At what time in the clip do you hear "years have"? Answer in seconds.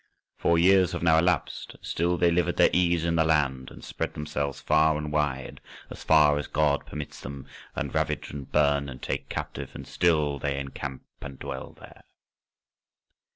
0.57-1.03